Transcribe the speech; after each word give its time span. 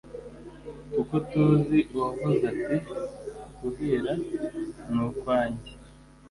Kuko 0.93 1.15
tuzi 1.29 1.79
uwavuze 1.93 2.43
ati 2.51 2.77
Guh 3.59 3.79
ra 4.03 4.13
ni 4.91 4.99
ukwanjye 5.07 5.71